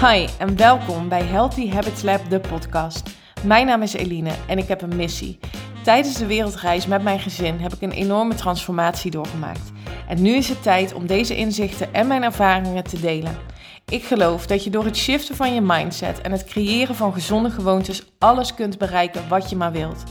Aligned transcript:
Hi 0.00 0.28
en 0.38 0.56
welkom 0.56 1.08
bij 1.08 1.22
Healthy 1.22 1.70
Habits 1.70 2.02
Lab, 2.02 2.30
de 2.30 2.40
podcast. 2.40 3.10
Mijn 3.44 3.66
naam 3.66 3.82
is 3.82 3.92
Eline 3.92 4.30
en 4.46 4.58
ik 4.58 4.68
heb 4.68 4.82
een 4.82 4.96
missie. 4.96 5.38
Tijdens 5.84 6.16
de 6.16 6.26
wereldreis 6.26 6.86
met 6.86 7.02
mijn 7.02 7.18
gezin 7.18 7.58
heb 7.58 7.72
ik 7.72 7.80
een 7.80 7.92
enorme 7.92 8.34
transformatie 8.34 9.10
doorgemaakt. 9.10 9.72
En 10.08 10.22
nu 10.22 10.34
is 10.34 10.48
het 10.48 10.62
tijd 10.62 10.92
om 10.92 11.06
deze 11.06 11.36
inzichten 11.36 11.94
en 11.94 12.06
mijn 12.06 12.22
ervaringen 12.22 12.84
te 12.84 13.00
delen. 13.00 13.36
Ik 13.88 14.04
geloof 14.04 14.46
dat 14.46 14.64
je 14.64 14.70
door 14.70 14.84
het 14.84 14.96
shiften 14.96 15.36
van 15.36 15.54
je 15.54 15.60
mindset 15.60 16.20
en 16.20 16.32
het 16.32 16.44
creëren 16.44 16.94
van 16.94 17.12
gezonde 17.12 17.50
gewoontes 17.50 18.02
alles 18.18 18.54
kunt 18.54 18.78
bereiken 18.78 19.28
wat 19.28 19.50
je 19.50 19.56
maar 19.56 19.72
wilt. 19.72 20.02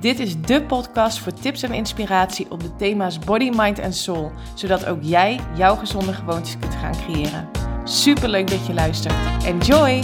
Dit 0.00 0.18
is 0.18 0.40
de 0.40 0.62
podcast 0.62 1.18
voor 1.18 1.32
tips 1.32 1.62
en 1.62 1.72
inspiratie 1.72 2.50
op 2.50 2.60
de 2.60 2.76
thema's 2.76 3.18
body, 3.18 3.50
mind 3.54 3.78
en 3.78 3.92
soul, 3.92 4.32
zodat 4.54 4.86
ook 4.86 5.02
jij 5.02 5.40
jouw 5.56 5.76
gezonde 5.76 6.12
gewoontes 6.12 6.58
kunt 6.58 6.74
gaan 6.74 6.96
creëren. 7.06 7.61
Super 7.84 8.28
leuk 8.28 8.50
dat 8.50 8.66
je 8.66 8.74
luistert. 8.74 9.44
Enjoy! 9.44 10.02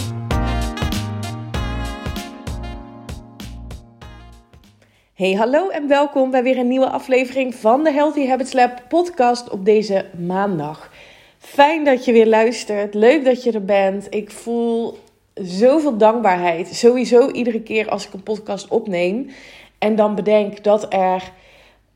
Hey, 5.13 5.33
hallo 5.33 5.69
en 5.69 5.87
welkom 5.87 6.31
bij 6.31 6.43
weer 6.43 6.57
een 6.57 6.67
nieuwe 6.67 6.89
aflevering 6.89 7.55
van 7.55 7.83
de 7.83 7.91
Healthy 7.91 8.27
Habits 8.27 8.53
Lab 8.53 8.83
podcast 8.87 9.49
op 9.49 9.65
deze 9.65 10.05
maandag. 10.27 10.91
Fijn 11.37 11.83
dat 11.83 12.05
je 12.05 12.11
weer 12.11 12.27
luistert. 12.27 12.93
Leuk 12.93 13.25
dat 13.25 13.43
je 13.43 13.51
er 13.51 13.65
bent. 13.65 14.07
Ik 14.09 14.31
voel 14.31 14.97
zoveel 15.33 15.97
dankbaarheid. 15.97 16.67
Sowieso 16.67 17.29
iedere 17.29 17.61
keer 17.61 17.89
als 17.89 18.07
ik 18.07 18.13
een 18.13 18.23
podcast 18.23 18.67
opneem. 18.67 19.29
En 19.77 19.95
dan 19.95 20.15
bedenk 20.15 20.63
dat 20.63 20.93
er 20.93 21.31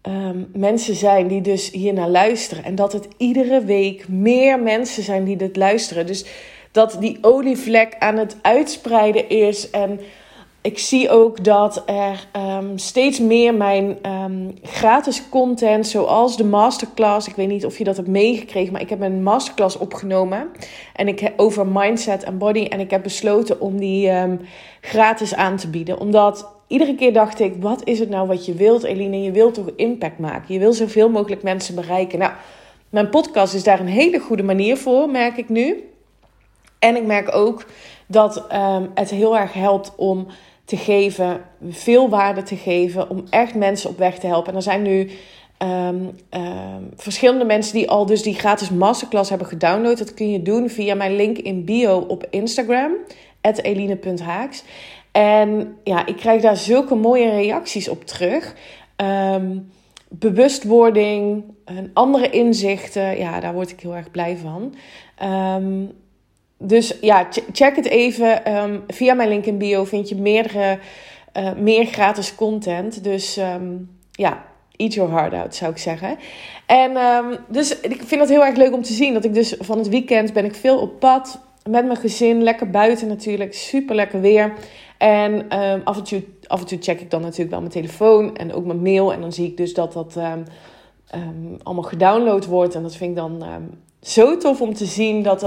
um, 0.07 0.49
mensen 0.53 0.95
zijn 0.95 1.27
die 1.27 1.41
dus 1.41 1.71
hier 1.71 1.93
naar 1.93 2.09
luisteren. 2.09 2.63
En 2.63 2.75
dat 2.75 2.93
het 2.93 3.07
iedere 3.17 3.63
week 3.63 4.07
meer 4.07 4.59
mensen 4.59 5.03
zijn 5.03 5.23
die 5.23 5.37
dit 5.37 5.55
luisteren. 5.55 6.07
Dus 6.07 6.25
dat 6.71 6.97
die 6.99 7.17
olievlek 7.21 7.95
aan 7.99 8.17
het 8.17 8.37
uitspreiden 8.41 9.29
is. 9.29 9.69
En 9.69 9.99
ik 10.61 10.79
zie 10.79 11.09
ook 11.09 11.43
dat 11.43 11.83
er 11.85 12.27
um, 12.57 12.77
steeds 12.77 13.19
meer 13.19 13.53
mijn 13.53 13.97
um, 14.05 14.53
gratis 14.61 15.29
content, 15.29 15.87
zoals 15.87 16.37
de 16.37 16.45
masterclass. 16.45 17.27
Ik 17.27 17.35
weet 17.35 17.47
niet 17.47 17.65
of 17.65 17.77
je 17.77 17.83
dat 17.83 17.95
hebt 17.95 18.07
meegekregen, 18.07 18.71
maar 18.71 18.81
ik 18.81 18.89
heb 18.89 19.01
een 19.01 19.23
masterclass 19.23 19.77
opgenomen. 19.77 20.47
En 20.95 21.07
ik 21.07 21.33
over 21.37 21.67
mindset 21.67 22.23
en 22.23 22.37
body. 22.37 22.65
En 22.65 22.79
ik 22.79 22.91
heb 22.91 23.03
besloten 23.03 23.61
om 23.61 23.79
die 23.79 24.11
gratis 24.81 25.35
aan 25.35 25.57
te 25.57 25.69
bieden. 25.69 25.99
Omdat 25.99 26.51
iedere 26.73 26.95
keer 26.95 27.13
dacht 27.13 27.39
ik: 27.39 27.53
wat 27.59 27.87
is 27.87 27.99
het 27.99 28.09
nou 28.09 28.27
wat 28.27 28.45
je 28.45 28.53
wilt, 28.53 28.83
Eline? 28.83 29.21
Je 29.21 29.31
wilt 29.31 29.53
toch 29.53 29.69
impact 29.75 30.19
maken? 30.19 30.53
Je 30.53 30.59
wil 30.59 30.73
zoveel 30.73 31.09
mogelijk 31.09 31.43
mensen 31.43 31.75
bereiken. 31.75 32.19
Nou, 32.19 32.31
mijn 32.89 33.09
podcast 33.09 33.53
is 33.53 33.63
daar 33.63 33.79
een 33.79 33.87
hele 33.87 34.19
goede 34.19 34.43
manier 34.43 34.77
voor, 34.77 35.09
merk 35.09 35.37
ik 35.37 35.49
nu. 35.49 35.89
En 36.79 36.95
ik 36.95 37.05
merk 37.05 37.35
ook 37.35 37.65
dat 38.07 38.45
het 38.93 39.09
heel 39.09 39.37
erg 39.37 39.53
helpt 39.53 39.93
om 39.95 40.27
te 40.65 40.77
geven, 40.77 41.41
veel 41.69 42.09
waarde 42.09 42.43
te 42.43 42.55
geven, 42.55 43.09
om 43.09 43.23
echt 43.29 43.55
mensen 43.55 43.89
op 43.89 43.97
weg 43.97 44.19
te 44.19 44.27
helpen. 44.27 44.49
En 44.49 44.55
er 44.55 44.61
zijn 44.61 44.81
nu 44.81 45.09
um, 45.57 46.11
um, 46.29 46.91
verschillende 46.95 47.45
mensen 47.45 47.73
die 47.73 47.89
al 47.89 48.05
dus 48.05 48.21
die 48.21 48.33
gratis 48.33 48.69
masterclass 48.69 49.29
hebben 49.29 49.47
gedownload. 49.47 49.97
Dat 49.97 50.13
kun 50.13 50.31
je 50.31 50.41
doen 50.41 50.69
via 50.69 50.95
mijn 50.95 51.15
link 51.15 51.37
in 51.37 51.65
bio 51.65 51.97
op 51.97 52.27
Instagram, 52.29 52.91
eline.haaks. 53.41 54.63
En 55.13 55.77
ja, 55.83 56.05
ik 56.05 56.15
krijg 56.15 56.41
daar 56.41 56.57
zulke 56.57 56.95
mooie 56.95 57.29
reacties 57.29 57.89
op 57.89 58.05
terug. 58.05 58.55
Um, 58.97 59.71
bewustwording, 60.09 61.43
andere 61.93 62.29
inzichten, 62.29 63.17
ja, 63.17 63.39
daar 63.39 63.53
word 63.53 63.71
ik 63.71 63.79
heel 63.79 63.95
erg 63.95 64.11
blij 64.11 64.37
van. 64.37 64.75
Um, 65.29 65.91
dus 66.57 66.97
ja, 67.01 67.27
check 67.51 67.75
het 67.75 67.85
even. 67.85 68.57
Um, 68.57 68.83
via 68.87 69.13
mijn 69.13 69.29
link 69.29 69.45
in 69.45 69.57
bio 69.57 69.83
vind 69.83 70.09
je 70.09 70.15
meerdere, 70.15 70.79
uh, 71.37 71.53
meer 71.53 71.85
gratis 71.85 72.35
content. 72.35 73.03
Dus 73.03 73.39
ja, 74.11 74.45
eat 74.75 74.93
your 74.93 75.11
heart 75.11 75.33
out, 75.33 75.55
zou 75.55 75.71
ik 75.71 75.77
zeggen. 75.77 76.17
En 76.65 76.97
dus 77.47 77.79
ik 77.79 78.01
vind 78.05 78.21
het 78.21 78.29
heel 78.29 78.45
erg 78.45 78.55
leuk 78.55 78.73
om 78.73 78.81
te 78.81 78.93
zien. 78.93 79.13
Dat 79.13 79.25
ik 79.25 79.33
dus 79.33 79.55
van 79.59 79.77
het 79.77 79.89
weekend 79.89 80.33
ben 80.33 80.45
ik 80.45 80.55
veel 80.55 80.79
op 80.79 80.99
pad. 80.99 81.39
Met 81.69 81.85
mijn 81.85 81.97
gezin, 81.97 82.43
lekker 82.43 82.69
buiten 82.69 83.07
natuurlijk. 83.07 83.53
Super 83.53 83.95
lekker 83.95 84.21
weer. 84.21 84.53
En 85.03 85.47
af, 85.83 85.97
en 85.97 86.03
toe, 86.03 86.23
af 86.47 86.63
check 86.65 86.99
ik 86.99 87.11
dan 87.11 87.21
natuurlijk 87.21 87.49
wel 87.49 87.59
mijn 87.59 87.71
telefoon 87.71 88.35
en 88.37 88.53
ook 88.53 88.65
mijn 88.65 88.81
mail. 88.81 89.13
En 89.13 89.21
dan 89.21 89.33
zie 89.33 89.47
ik 89.47 89.57
dus 89.57 89.73
dat 89.73 89.93
dat 89.93 90.17
allemaal 91.63 91.83
gedownload 91.83 92.45
wordt. 92.45 92.75
En 92.75 92.81
dat 92.81 92.95
vind 92.95 93.09
ik 93.09 93.15
dan 93.15 93.43
zo 94.01 94.37
tof 94.37 94.61
om 94.61 94.73
te 94.73 94.85
zien 94.85 95.23
dat, 95.23 95.39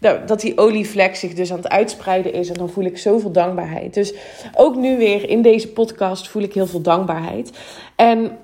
dat, 0.00 0.28
dat 0.28 0.40
die 0.40 0.58
olievlek 0.58 1.16
zich 1.16 1.34
dus 1.34 1.50
aan 1.50 1.56
het 1.56 1.68
uitspreiden 1.68 2.32
is. 2.32 2.48
En 2.48 2.54
dan 2.54 2.70
voel 2.70 2.84
ik 2.84 2.98
zoveel 2.98 3.32
dankbaarheid. 3.32 3.94
Dus 3.94 4.14
ook 4.54 4.76
nu 4.76 4.96
weer 4.98 5.28
in 5.28 5.42
deze 5.42 5.68
podcast 5.68 6.28
voel 6.28 6.42
ik 6.42 6.54
heel 6.54 6.66
veel 6.66 6.82
dankbaarheid. 6.82 7.58
En 7.96 8.38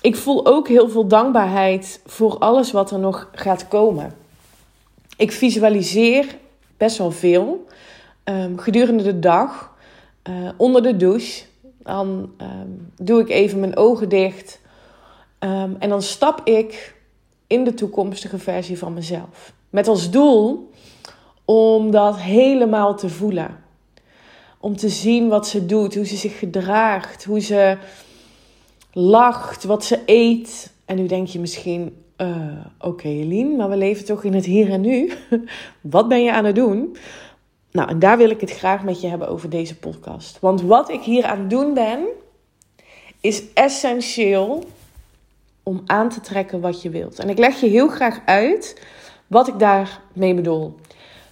ik 0.00 0.16
voel 0.16 0.46
ook 0.46 0.68
heel 0.68 0.88
veel 0.88 1.06
dankbaarheid 1.06 2.00
voor 2.06 2.38
alles 2.38 2.72
wat 2.72 2.90
er 2.90 2.98
nog 2.98 3.28
gaat 3.32 3.68
komen. 3.68 4.14
Ik 5.16 5.32
visualiseer 5.32 6.36
best 6.76 6.98
wel 6.98 7.10
veel 7.10 7.66
gedurende 8.56 9.02
de 9.02 9.18
dag, 9.18 9.74
uh, 10.28 10.50
onder 10.56 10.82
de 10.82 10.96
douche. 10.96 11.44
Dan 11.82 12.30
um, 12.40 12.92
doe 12.96 13.20
ik 13.20 13.28
even 13.28 13.60
mijn 13.60 13.76
ogen 13.76 14.08
dicht. 14.08 14.60
Um, 15.40 15.76
en 15.78 15.88
dan 15.88 16.02
stap 16.02 16.40
ik 16.44 16.94
in 17.46 17.64
de 17.64 17.74
toekomstige 17.74 18.38
versie 18.38 18.78
van 18.78 18.94
mezelf. 18.94 19.52
Met 19.70 19.88
als 19.88 20.10
doel 20.10 20.70
om 21.44 21.90
dat 21.90 22.18
helemaal 22.18 22.96
te 22.96 23.08
voelen. 23.08 23.64
Om 24.60 24.76
te 24.76 24.88
zien 24.88 25.28
wat 25.28 25.48
ze 25.48 25.66
doet, 25.66 25.94
hoe 25.94 26.06
ze 26.06 26.16
zich 26.16 26.38
gedraagt, 26.38 27.24
hoe 27.24 27.40
ze 27.40 27.78
lacht, 28.92 29.64
wat 29.64 29.84
ze 29.84 30.02
eet. 30.06 30.72
En 30.84 30.96
nu 30.96 31.06
denk 31.06 31.26
je 31.26 31.40
misschien, 31.40 31.96
uh, 32.16 32.36
oké 32.78 32.88
okay, 32.88 33.42
maar 33.42 33.68
we 33.68 33.76
leven 33.76 34.04
toch 34.04 34.24
in 34.24 34.34
het 34.34 34.44
hier 34.44 34.70
en 34.70 34.80
nu. 34.80 35.12
wat 35.80 36.08
ben 36.08 36.22
je 36.22 36.32
aan 36.32 36.44
het 36.44 36.54
doen? 36.54 36.96
Nou, 37.76 37.88
en 37.88 37.98
daar 37.98 38.16
wil 38.16 38.30
ik 38.30 38.40
het 38.40 38.50
graag 38.50 38.82
met 38.82 39.00
je 39.00 39.08
hebben 39.08 39.28
over 39.28 39.50
deze 39.50 39.76
podcast. 39.76 40.38
Want 40.40 40.62
wat 40.62 40.90
ik 40.90 41.02
hier 41.02 41.24
aan 41.24 41.38
het 41.38 41.50
doen 41.50 41.74
ben, 41.74 42.06
is 43.20 43.42
essentieel 43.54 44.64
om 45.62 45.82
aan 45.86 46.08
te 46.08 46.20
trekken 46.20 46.60
wat 46.60 46.82
je 46.82 46.90
wilt. 46.90 47.18
En 47.18 47.28
ik 47.28 47.38
leg 47.38 47.60
je 47.60 47.66
heel 47.66 47.88
graag 47.88 48.20
uit 48.24 48.82
wat 49.26 49.48
ik 49.48 49.58
daarmee 49.58 50.34
bedoel. 50.34 50.76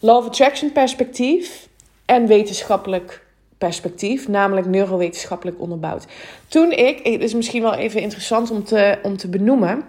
Of 0.00 0.26
Attraction 0.26 0.72
perspectief 0.72 1.68
en 2.04 2.26
wetenschappelijk 2.26 3.26
perspectief, 3.58 4.28
namelijk 4.28 4.66
neurowetenschappelijk 4.66 5.60
onderbouwd. 5.60 6.06
Toen 6.48 6.72
ik, 6.72 7.00
het 7.02 7.22
is 7.22 7.34
misschien 7.34 7.62
wel 7.62 7.74
even 7.74 8.00
interessant 8.00 8.50
om 8.50 8.64
te, 8.64 8.98
om 9.02 9.16
te 9.16 9.28
benoemen. 9.28 9.84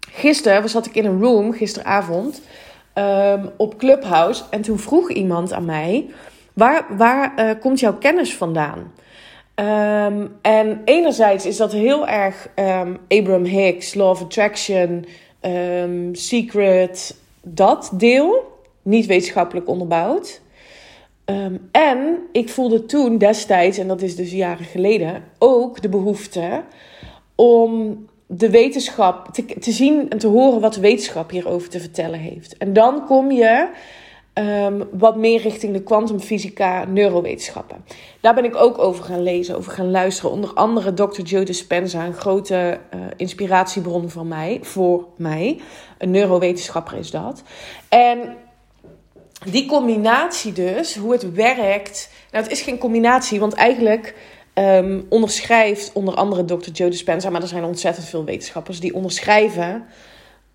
Gisteren 0.00 0.68
zat 0.68 0.86
ik 0.86 0.94
in 0.94 1.04
een 1.04 1.20
room, 1.20 1.52
gisteravond, 1.52 2.40
um, 2.98 3.50
op 3.56 3.78
Clubhouse. 3.78 4.42
En 4.50 4.62
toen 4.62 4.78
vroeg 4.78 5.10
iemand 5.10 5.52
aan 5.52 5.64
mij: 5.64 6.06
waar, 6.52 6.86
waar 6.96 7.32
uh, 7.38 7.50
komt 7.60 7.80
jouw 7.80 7.94
kennis 7.94 8.34
vandaan? 8.34 8.92
Um, 9.54 10.36
en 10.42 10.80
enerzijds 10.84 11.46
is 11.46 11.56
dat 11.56 11.72
heel 11.72 12.08
erg 12.08 12.48
um, 12.56 12.98
Abraham 13.08 13.44
Hicks, 13.44 13.94
Law 13.94 14.10
of 14.10 14.22
Attraction, 14.22 15.04
Secret, 16.12 17.16
dat 17.42 17.90
deel. 17.92 18.54
Niet 18.82 19.06
wetenschappelijk 19.06 19.68
onderbouwd. 19.68 20.40
en 21.72 22.18
ik 22.32 22.48
voelde 22.48 22.86
toen 22.86 23.18
destijds, 23.18 23.78
en 23.78 23.88
dat 23.88 24.02
is 24.02 24.16
dus 24.16 24.32
jaren 24.32 24.64
geleden, 24.64 25.24
ook 25.38 25.82
de 25.82 25.88
behoefte 25.88 26.62
om 27.34 27.98
de 28.26 28.50
wetenschap 28.50 29.28
te, 29.60 29.72
zien 29.72 30.10
en 30.10 30.18
te 30.18 30.26
horen 30.26 30.60
wat 30.60 30.74
de 30.74 30.80
wetenschap 30.80 31.30
hierover 31.30 31.68
te 31.68 31.80
vertellen 31.80 32.18
heeft. 32.18 32.56
En 32.56 32.72
dan 32.72 33.06
kom 33.06 33.30
je 33.30 33.68
Um, 34.38 34.88
wat 34.92 35.16
meer 35.16 35.40
richting 35.40 35.72
de 35.72 35.82
kwantumfysica, 35.82 36.84
neurowetenschappen. 36.84 37.84
Daar 38.20 38.34
ben 38.34 38.44
ik 38.44 38.56
ook 38.56 38.78
over 38.78 39.04
gaan 39.04 39.22
lezen, 39.22 39.56
over 39.56 39.72
gaan 39.72 39.90
luisteren. 39.90 40.30
Onder 40.30 40.52
andere 40.52 40.94
Dr. 40.94 41.20
Joe 41.20 41.44
Dispenza, 41.44 42.04
een 42.04 42.14
grote 42.14 42.80
uh, 42.94 43.00
inspiratiebron 43.16 44.10
van 44.10 44.28
mij, 44.28 44.58
voor 44.62 45.06
mij. 45.16 45.60
Een 45.98 46.10
neurowetenschapper 46.10 46.98
is 46.98 47.10
dat. 47.10 47.42
En 47.88 48.36
die 49.44 49.66
combinatie 49.66 50.52
dus, 50.52 50.96
hoe 50.96 51.12
het 51.12 51.34
werkt. 51.34 52.10
Nou, 52.30 52.42
het 52.42 52.52
is 52.52 52.60
geen 52.60 52.78
combinatie, 52.78 53.40
want 53.40 53.54
eigenlijk 53.54 54.14
um, 54.58 55.06
onderschrijft 55.08 55.90
onder 55.92 56.14
andere 56.14 56.44
Dr. 56.44 56.70
Joe 56.70 56.90
Dispenza, 56.90 57.30
maar 57.30 57.42
er 57.42 57.48
zijn 57.48 57.64
ontzettend 57.64 58.06
veel 58.06 58.24
wetenschappers 58.24 58.80
die 58.80 58.94
onderschrijven 58.94 59.84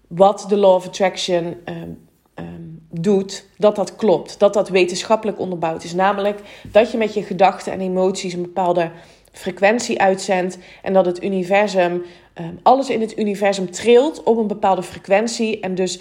wat 0.07 0.45
de 0.50 0.57
Law 0.57 0.74
of 0.74 0.88
Attraction 0.88 1.56
um, 1.65 2.07
um, 2.36 2.86
doet, 2.89 3.45
dat 3.57 3.75
dat 3.75 3.95
klopt. 3.95 4.39
Dat 4.39 4.53
dat 4.53 4.69
wetenschappelijk 4.69 5.39
onderbouwd 5.39 5.83
is. 5.83 5.94
Namelijk 5.94 6.39
dat 6.71 6.92
je 6.92 6.98
met 6.98 7.13
je 7.13 7.24
gedachten 7.24 7.74
en 7.74 7.81
emoties 7.81 8.33
een 8.33 8.42
bepaalde 8.42 8.92
frequentie 9.31 10.01
uitzendt. 10.01 10.57
En 10.81 10.94
dat 10.94 11.06
het 11.06 11.24
universum, 11.24 12.04
um, 12.36 12.59
alles 12.63 12.89
in 12.89 13.01
het 13.01 13.18
universum 13.18 13.71
trilt 13.71 14.24
op 14.24 14.38
een 14.38 14.47
bepaalde 14.47 14.83
frequentie. 14.83 15.59
En 15.59 15.75
dus 15.75 16.00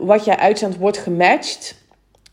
wat 0.00 0.24
jij 0.24 0.36
uitzendt 0.36 0.76
wordt 0.76 0.98
gematcht 0.98 1.82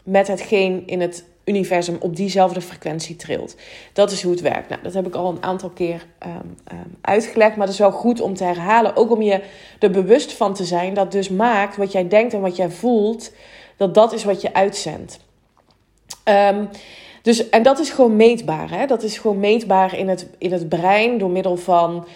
met 0.04 0.28
hetgeen 0.28 0.84
in 0.86 1.02
het 1.02 1.24
universum 1.46 1.98
op 2.00 2.16
diezelfde 2.16 2.62
frequentie 2.62 3.16
trilt. 3.16 3.56
Dat 3.94 4.12
is 4.12 4.22
hoe 4.24 4.32
het 4.32 4.42
werkt. 4.42 4.70
Nou, 4.70 4.82
dat 4.82 4.94
heb 4.94 5.08
ik 5.08 5.16
al 5.16 5.30
een 5.30 5.44
aantal 5.44 5.70
keer 5.70 6.06
um, 6.26 6.58
uitgelegd, 7.02 7.56
maar 7.56 7.66
dat 7.66 7.76
is 7.76 7.82
wel 7.82 7.92
goed 7.92 8.22
om 8.22 8.34
te 8.34 8.44
herhalen. 8.44 8.96
Ook 8.96 9.12
om 9.12 9.22
je 9.22 9.42
er 9.80 9.92
bewust 9.92 10.34
van 10.34 10.54
te 10.54 10.66
zijn 10.66 10.94
dat 10.94 11.12
dus 11.12 11.30
maakt 11.30 11.78
wat 11.78 11.92
jij 11.92 12.08
denkt 12.08 12.34
en 12.34 12.42
wat 12.42 12.56
jij 12.56 12.70
voelt, 12.70 13.32
dat 13.78 13.94
dat 13.94 14.14
is 14.14 14.24
wat 14.24 14.42
je 14.42 14.54
uitzendt. 14.54 15.20
Um, 16.26 16.70
dus, 17.22 17.50
en 17.50 17.64
dat 17.64 17.80
is 17.80 17.90
gewoon 17.90 18.16
meetbaar. 18.16 18.70
Hè? 18.70 18.86
Dat 18.86 19.04
is 19.04 19.18
gewoon 19.18 19.40
meetbaar 19.40 19.98
in 19.98 20.10
het, 20.10 20.28
in 20.38 20.52
het 20.52 20.70
brein 20.70 21.18
door 21.18 21.30
middel 21.30 21.58
van 21.58 22.08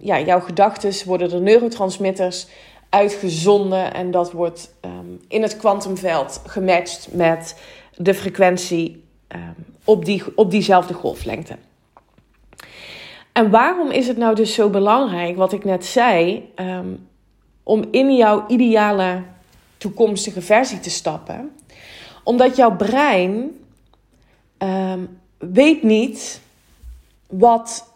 ja, 0.00 0.20
jouw 0.20 0.40
gedachten 0.40 1.06
worden 1.06 1.32
er 1.32 1.40
neurotransmitters 1.40 2.46
uitgezonden 2.88 3.94
en 3.94 4.10
dat 4.10 4.32
wordt 4.32 4.74
in 5.28 5.42
het 5.42 5.56
kwantumveld 5.56 6.42
gematcht 6.46 7.08
met 7.12 7.54
de 8.02 8.14
frequentie 8.14 9.04
um, 9.28 9.54
op, 9.84 10.04
die, 10.04 10.22
op 10.34 10.50
diezelfde 10.50 10.94
golflengte. 10.94 11.56
En 13.32 13.50
waarom 13.50 13.90
is 13.90 14.06
het 14.06 14.16
nou 14.16 14.34
dus 14.34 14.54
zo 14.54 14.70
belangrijk, 14.70 15.36
wat 15.36 15.52
ik 15.52 15.64
net 15.64 15.84
zei, 15.84 16.48
um, 16.56 17.08
om 17.62 17.84
in 17.90 18.16
jouw 18.16 18.44
ideale 18.48 19.22
toekomstige 19.76 20.42
versie 20.42 20.80
te 20.80 20.90
stappen? 20.90 21.52
Omdat 22.24 22.56
jouw 22.56 22.76
brein 22.76 23.50
um, 24.58 25.18
weet 25.38 25.82
niet 25.82 26.40
wat 27.26 27.88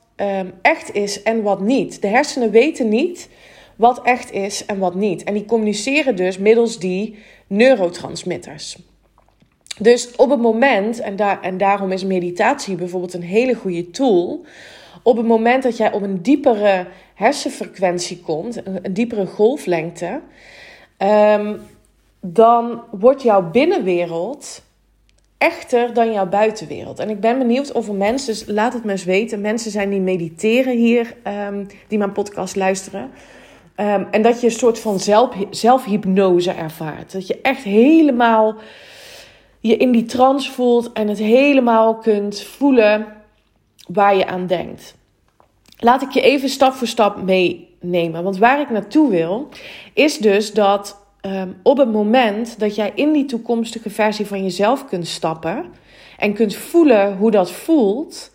echt 0.63 0.95
is 0.95 1.23
en 1.23 1.43
wat 1.43 1.61
niet. 1.61 2.03
De 2.03 2.09
hersenen 2.09 2.51
weten 2.51 2.89
niet 2.89 3.29
wat 3.77 4.03
echt 4.03 4.33
is 4.33 4.67
en 4.67 4.79
wat 4.79 4.95
niet. 4.95 5.25
En 5.25 5.35
die 5.35 5.45
communiceren 5.45 6.17
dus 6.17 6.39
middels 6.39 6.79
die 6.79 7.19
neurotransmitters. 7.47 8.77
Dus 9.79 10.17
op 10.17 10.31
het 10.31 10.41
moment, 10.41 11.01
en, 11.01 11.17
daar, 11.17 11.43
en 11.43 11.59
daarom 11.59 11.93
is 11.93 12.05
meditatie 12.05 12.77
bijvoorbeeld 12.77 13.15
een 13.15 13.23
hele 13.23 13.55
goede 13.55 13.91
tool. 13.91 14.45
Op 15.03 15.17
het 15.17 15.27
moment 15.27 15.63
dat 15.63 15.77
jij 15.77 15.93
op 15.93 16.03
een 16.03 16.23
diepere 16.23 16.87
hersenfrequentie 17.15 18.21
komt, 18.21 18.67
een, 18.67 18.93
diepere 18.93 19.27
golflengte, 19.27 20.21
um, 20.99 21.61
dan 22.21 22.83
wordt 22.91 23.23
jouw 23.23 23.51
binnenwereld 23.51 24.63
echter 25.39 25.95
dan 25.95 26.13
jouw 26.13 26.27
buitenwereld. 26.27 26.99
En 26.99 27.11
ik 27.11 27.21
ben 27.21 27.39
benieuwd 27.39 27.73
of 27.73 27.89
er 27.89 27.95
mensen, 27.95 28.35
dus 28.35 28.45
laat 28.47 28.73
het 28.73 28.85
me 28.85 28.91
eens 28.91 29.05
weten, 29.05 29.41
mensen 29.41 29.71
zijn 29.71 29.91
die 29.91 30.01
mediteren 30.01 30.77
hier, 30.77 31.17
um, 31.49 31.67
die 31.89 31.99
mijn 31.99 32.13
podcast 32.13 32.57
luisteren. 32.57 33.11
Um, 33.77 34.07
en 34.11 34.23
dat 34.23 34.41
je 34.41 34.47
een 34.47 34.53
soort 34.53 34.79
van 34.79 35.01
zelf, 35.01 35.35
zelfhypnose 35.51 36.51
ervaart. 36.51 37.13
Dat 37.13 37.27
je 37.27 37.41
echt 37.43 37.63
helemaal 37.63 38.57
je 39.69 39.77
in 39.77 39.93
die 39.93 40.05
trance 40.05 40.53
voelt 40.53 40.93
en 40.93 41.09
het 41.09 41.19
helemaal 41.19 41.95
kunt 41.95 42.41
voelen 42.41 43.07
waar 43.89 44.17
je 44.17 44.27
aan 44.27 44.47
denkt. 44.47 44.95
Laat 45.79 46.03
ik 46.03 46.11
je 46.11 46.21
even 46.21 46.49
stap 46.49 46.73
voor 46.73 46.87
stap 46.87 47.23
meenemen. 47.23 48.23
Want 48.23 48.39
waar 48.39 48.61
ik 48.61 48.71
naartoe 48.71 49.11
wil, 49.11 49.49
is 49.93 50.19
dus 50.19 50.53
dat 50.53 50.99
um, 51.23 51.57
op 51.63 51.77
het 51.77 51.93
moment 51.93 52.59
dat 52.59 52.75
jij 52.75 52.93
in 52.95 53.13
die 53.13 53.25
toekomstige 53.25 53.91
versie 53.91 54.27
van 54.27 54.43
jezelf 54.43 54.87
kunt 54.87 55.07
stappen 55.07 55.65
en 56.19 56.35
kunt 56.35 56.55
voelen 56.55 57.17
hoe 57.17 57.31
dat 57.31 57.51
voelt, 57.51 58.31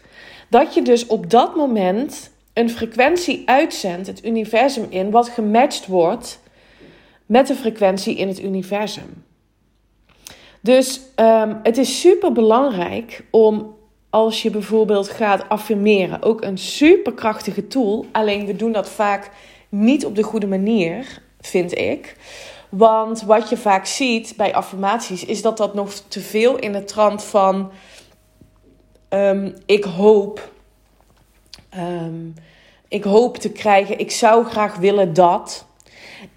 dat 0.50 0.74
je 0.74 0.82
dus 0.82 1.08
op 1.08 1.30
dat 1.30 1.56
moment 1.56 2.32
een 2.54 2.70
frequentie 2.70 3.42
uitzendt, 3.46 4.08
het 4.08 4.26
universum 4.26 4.86
in, 4.90 5.12
wat 5.12 5.30
gematcht 5.30 5.88
wordt 5.88 6.40
met 7.26 7.48
de 7.48 7.56
frequentie 7.56 8.16
in 8.16 8.28
het 8.28 8.44
universum. 8.44 9.28
Dus 10.62 11.02
um, 11.16 11.60
het 11.64 11.78
is 11.78 12.00
super 12.00 12.32
belangrijk 12.32 13.24
om 13.32 13.78
als 14.10 14.42
je 14.42 14.50
bijvoorbeeld 14.50 15.10
gaat 15.10 15.50
affirmeren, 15.50 16.22
ook 16.22 16.42
een 16.42 16.58
superkrachtige 16.58 17.68
tool. 17.68 18.06
Alleen 18.12 18.46
we 18.46 18.56
doen 18.56 18.72
dat 18.72 18.90
vaak 18.90 19.32
niet 19.70 20.06
op 20.06 20.16
de 20.16 20.24
goede 20.24 20.48
manier, 20.48 21.22
vind 21.40 21.78
ik. 21.78 22.16
Want 22.70 23.22
wat 23.22 23.50
je 23.50 23.58
vaak 23.58 23.86
ziet 23.86 24.34
bij 24.38 24.54
affirmaties 24.54 25.26
is 25.26 25.42
dat 25.42 25.58
dat 25.58 25.74
nog 25.74 25.94
te 26.08 26.20
veel 26.20 26.58
in 26.58 26.72
de 26.72 26.84
trant 26.84 27.24
van 27.24 27.72
um, 29.10 29.54
ik 29.66 29.84
hoop. 29.84 30.52
Um, 31.78 32.34
ik 32.88 33.04
hoop 33.04 33.38
te 33.38 33.52
krijgen, 33.52 34.00
ik 34.00 34.12
zou 34.12 34.46
graag 34.46 34.76
willen 34.76 35.14
dat. 35.14 35.66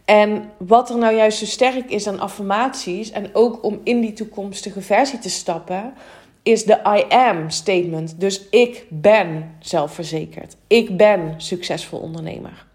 En 0.05 0.51
wat 0.59 0.91
er 0.91 0.99
nou 0.99 1.17
juist 1.17 1.39
zo 1.39 1.45
sterk 1.45 1.91
is 1.91 2.07
aan 2.07 2.21
affirmaties 2.21 3.11
en 3.11 3.35
ook 3.35 3.65
om 3.65 3.81
in 3.85 4.01
die 4.01 4.13
toekomstige 4.13 4.81
versie 4.81 5.19
te 5.19 5.31
stappen, 5.31 5.95
is 6.43 6.65
de 6.65 6.81
I 6.87 7.15
am 7.15 7.51
statement. 7.51 8.21
Dus 8.21 8.49
ik 8.49 8.87
ben 8.89 9.57
zelfverzekerd. 9.61 10.57
Ik 10.67 10.97
ben 10.97 11.35
succesvol 11.37 11.99
ondernemer. 11.99 12.67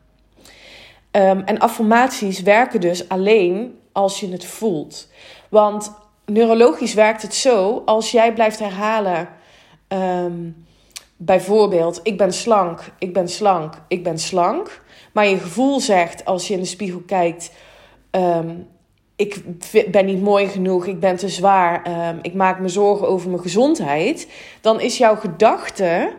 Um, 1.12 1.42
en 1.42 1.60
affirmaties 1.60 2.42
werken 2.42 2.82
dus 2.82 3.10
alleen 3.10 3.80
als 3.92 4.20
je 4.20 4.32
het 4.32 4.46
voelt. 4.46 5.08
Want 5.50 5.92
neurologisch 6.26 6.94
werkt 6.94 7.22
het 7.22 7.34
zo, 7.34 7.82
als 7.86 8.12
jij 8.12 8.34
blijft 8.34 8.60
herhalen, 8.60 9.30
um, 9.88 10.66
bijvoorbeeld, 11.18 12.00
ik 12.04 12.18
ben 12.18 12.34
slank, 12.34 12.92
ik 13.00 13.14
ben 13.14 13.28
slank, 13.28 13.74
ik 13.88 14.04
ben 14.04 14.20
slank 14.20 14.82
maar 15.14 15.28
je 15.28 15.38
gevoel 15.38 15.80
zegt 15.80 16.26
als 16.26 16.48
je 16.48 16.54
in 16.54 16.60
de 16.60 16.66
spiegel 16.66 17.02
kijkt: 17.06 17.52
um, 18.12 18.68
ik 19.16 19.42
ben 19.92 20.06
niet 20.06 20.22
mooi 20.22 20.48
genoeg, 20.48 20.86
ik 20.86 21.00
ben 21.00 21.16
te 21.16 21.30
zwaar, 21.30 22.08
um, 22.10 22.20
ik 22.22 22.34
maak 22.34 22.60
me 22.60 22.70
zorgen 22.70 23.08
over 23.08 23.30
mijn 23.30 23.42
gezondheid, 23.42 24.28
dan 24.62 24.80
is 24.80 24.98
jouw 24.98 25.16
gedachte, 25.16 26.14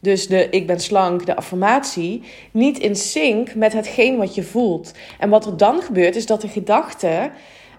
dus 0.00 0.26
de 0.26 0.48
ik 0.50 0.66
ben 0.66 0.80
slank, 0.80 1.26
de 1.26 1.36
affirmatie, 1.36 2.22
niet 2.50 2.78
in 2.78 2.96
sync 2.96 3.54
met 3.54 3.72
hetgeen 3.72 4.16
wat 4.16 4.34
je 4.34 4.42
voelt. 4.42 4.92
En 5.18 5.28
wat 5.28 5.46
er 5.46 5.56
dan 5.56 5.82
gebeurt, 5.82 6.16
is 6.16 6.26
dat 6.26 6.40
de 6.40 6.48
gedachten 6.48 7.32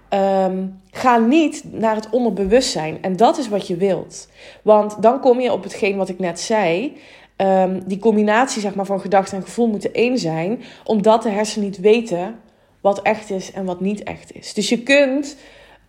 um, 0.10 0.82
gaan 0.92 1.28
niet 1.28 1.64
naar 1.72 1.96
het 1.96 2.10
onderbewustzijn. 2.10 2.98
En 3.02 3.16
dat 3.16 3.38
is 3.38 3.50
wat 3.50 3.68
je 3.68 3.76
wilt. 3.76 4.28
Want 4.62 5.02
dan 5.02 5.20
kom 5.20 5.40
je 5.40 5.52
op 5.52 5.64
hetgeen 5.64 5.98
wat 5.98 6.10
ik 6.10 6.20
net 6.20 6.40
zei. 6.40 6.98
Um, 7.38 7.84
die 7.86 8.00
combinatie 8.00 8.62
zeg 8.62 8.76
maar, 8.76 8.86
van 8.86 9.02
gedachte 9.02 9.36
en 9.36 9.44
gevoel 9.44 9.68
moeten 9.68 9.94
één 9.94 10.18
zijn, 10.18 10.64
omdat 10.84 11.24
de 11.24 11.30
hersenen 11.30 11.68
niet 11.68 11.78
weten 11.78 12.40
wat 12.82 13.02
echt 13.02 13.30
is 13.30 13.52
en 13.52 13.66
wat 13.66 13.80
niet 13.80 14.04
echt 14.04 14.34
is. 14.34 14.54
Dus 14.54 14.70
je 14.70 14.84
kunt 14.84 15.36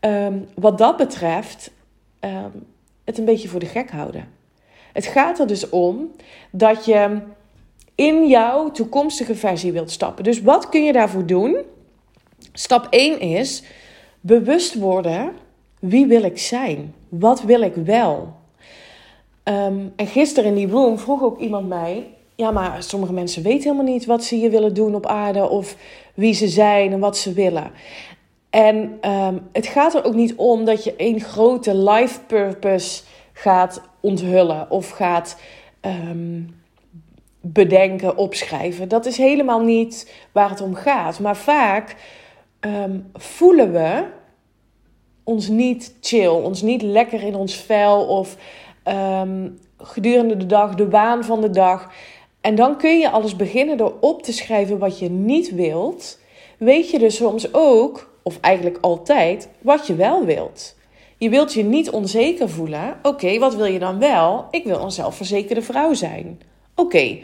um, 0.00 0.48
wat 0.54 0.78
dat 0.78 0.96
betreft 0.96 1.70
um, 2.20 2.66
het 3.04 3.18
een 3.18 3.24
beetje 3.24 3.48
voor 3.48 3.60
de 3.60 3.66
gek 3.66 3.90
houden. 3.90 4.28
Het 4.92 5.06
gaat 5.06 5.38
er 5.38 5.46
dus 5.46 5.68
om 5.68 6.10
dat 6.50 6.84
je 6.84 7.18
in 7.94 8.26
jouw 8.26 8.70
toekomstige 8.70 9.34
versie 9.34 9.72
wilt 9.72 9.90
stappen. 9.90 10.24
Dus 10.24 10.42
wat 10.42 10.68
kun 10.68 10.84
je 10.84 10.92
daarvoor 10.92 11.26
doen? 11.26 11.56
Stap 12.52 12.86
1 12.90 13.20
is 13.20 13.62
bewust 14.20 14.74
worden: 14.74 15.32
wie 15.78 16.06
wil 16.06 16.22
ik 16.22 16.38
zijn? 16.38 16.94
Wat 17.08 17.42
wil 17.42 17.60
ik 17.60 17.74
wel? 17.74 18.34
Um, 19.48 19.92
en 19.96 20.06
gisteren 20.06 20.50
in 20.50 20.54
die 20.54 20.68
room 20.70 20.98
vroeg 20.98 21.22
ook 21.22 21.38
iemand 21.38 21.68
mij: 21.68 22.06
ja, 22.34 22.50
maar 22.50 22.82
sommige 22.82 23.12
mensen 23.12 23.42
weten 23.42 23.62
helemaal 23.62 23.92
niet 23.92 24.06
wat 24.06 24.24
ze 24.24 24.34
hier 24.34 24.50
willen 24.50 24.74
doen 24.74 24.94
op 24.94 25.06
aarde 25.06 25.48
of 25.48 25.76
wie 26.14 26.34
ze 26.34 26.48
zijn 26.48 26.92
en 26.92 26.98
wat 26.98 27.16
ze 27.16 27.32
willen. 27.32 27.70
En 28.50 28.98
um, 29.10 29.48
het 29.52 29.66
gaat 29.66 29.94
er 29.94 30.04
ook 30.04 30.14
niet 30.14 30.34
om 30.34 30.64
dat 30.64 30.84
je 30.84 30.96
één 30.96 31.20
grote 31.20 31.76
life 31.76 32.20
purpose 32.20 33.02
gaat 33.32 33.82
onthullen 34.00 34.70
of 34.70 34.90
gaat 34.90 35.40
um, 35.80 36.60
bedenken, 37.40 38.16
opschrijven. 38.16 38.88
Dat 38.88 39.06
is 39.06 39.16
helemaal 39.16 39.60
niet 39.60 40.12
waar 40.32 40.50
het 40.50 40.60
om 40.60 40.74
gaat. 40.74 41.20
Maar 41.20 41.36
vaak 41.36 41.96
voelen 43.14 43.72
we 43.72 44.04
ons 45.24 45.48
niet 45.48 45.94
chill, 46.00 46.28
ons 46.28 46.62
niet 46.62 46.82
lekker 46.82 47.22
in 47.22 47.34
ons 47.34 47.54
vel 47.54 48.06
of 48.06 48.36
um, 48.88 49.58
gedurende 49.78 50.36
de 50.36 50.46
dag, 50.46 50.74
de 50.74 50.88
waan 50.88 51.24
van 51.24 51.40
de 51.40 51.50
dag. 51.50 51.90
En 52.40 52.54
dan 52.54 52.76
kun 52.76 52.98
je 52.98 53.10
alles 53.10 53.36
beginnen 53.36 53.76
door 53.76 53.94
op 54.00 54.22
te 54.22 54.32
schrijven 54.32 54.78
wat 54.78 54.98
je 54.98 55.10
niet 55.10 55.54
wilt. 55.54 56.18
Weet 56.58 56.90
je 56.90 56.98
dus 56.98 57.16
soms 57.16 57.54
ook, 57.54 58.10
of 58.22 58.38
eigenlijk 58.40 58.78
altijd, 58.80 59.48
wat 59.60 59.86
je 59.86 59.94
wel 59.94 60.24
wilt. 60.24 60.74
Je 61.18 61.28
wilt 61.28 61.52
je 61.52 61.64
niet 61.64 61.90
onzeker 61.90 62.48
voelen. 62.48 62.98
Oké, 63.02 63.38
wat 63.38 63.54
wil 63.54 63.64
je 63.64 63.78
dan 63.78 63.98
wel? 63.98 64.46
Ik 64.50 64.64
wil 64.64 64.80
een 64.80 64.90
zelfverzekerde 64.90 65.62
vrouw 65.62 65.94
zijn. 65.94 66.40
Oké, 66.74 67.18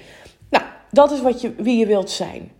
nou, 0.50 0.64
dat 0.90 1.10
is 1.10 1.20
wat 1.20 1.40
je, 1.40 1.54
wie 1.56 1.78
je 1.78 1.86
wilt 1.86 2.10
zijn. 2.10 2.52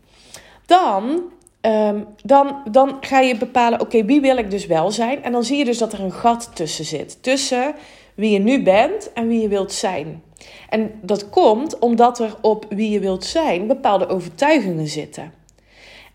Dan, 0.67 1.23
um, 1.63 2.07
dan, 2.23 2.57
dan 2.71 2.97
ga 3.01 3.21
je 3.21 3.37
bepalen, 3.37 3.81
oké, 3.81 4.05
wie 4.05 4.21
wil 4.21 4.37
ik 4.37 4.51
dus 4.51 4.67
wel 4.67 4.91
zijn? 4.91 5.23
En 5.23 5.33
dan 5.33 5.45
zie 5.45 5.59
je 5.59 5.65
dus 5.65 5.79
dat 5.79 5.93
er 5.93 6.01
een 6.01 6.13
gat 6.13 6.51
tussen 6.55 6.85
zit. 6.85 7.23
Tussen 7.23 7.75
wie 8.15 8.31
je 8.31 8.39
nu 8.39 8.63
bent 8.63 9.13
en 9.13 9.29
wie 9.29 9.41
je 9.41 9.49
wilt 9.49 9.73
zijn. 9.73 10.23
En 10.69 10.91
dat 11.03 11.31
komt 11.31 11.79
omdat 11.79 12.19
er 12.19 12.37
op 12.41 12.67
wie 12.69 12.91
je 12.91 13.01
wilt 13.01 13.25
zijn 13.25 13.67
bepaalde 13.67 14.09
overtuigingen 14.09 14.89
zitten. 14.89 15.33